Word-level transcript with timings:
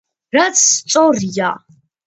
რაც 0.37 0.63
სწორია. 0.69 1.55